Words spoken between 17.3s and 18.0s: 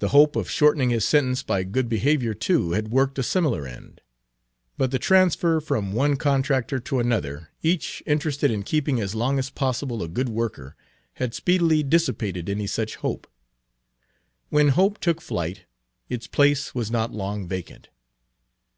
vacant.